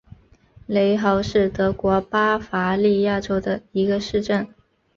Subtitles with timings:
[0.65, 4.49] 雷豪是德国巴伐利亚州的一个市镇。